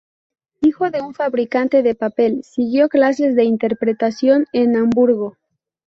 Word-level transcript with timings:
Hijo 0.61 0.89
de 0.89 0.99
un 1.03 1.13
fabricante 1.13 1.83
de 1.83 1.93
papel, 1.93 2.41
siguió 2.43 2.89
clases 2.89 3.35
de 3.35 3.43
interpretación 3.43 4.47
en 4.51 4.75
Hamburgo. 4.75 5.37